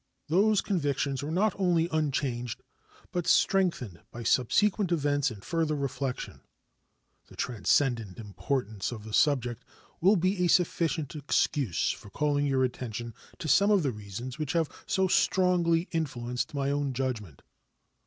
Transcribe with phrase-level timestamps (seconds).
[0.29, 2.63] Those convictions are not only unchanged,
[3.11, 6.41] but strengthened by subsequent events and further reflection
[7.27, 9.63] The transcendent importance of the subject
[9.99, 14.53] will be a sufficient excuse for calling your attention to some of the reasons which
[14.53, 17.43] have so strongly influenced my own judgment.